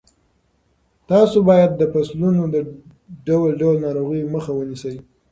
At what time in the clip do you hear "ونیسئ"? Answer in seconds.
4.55-4.95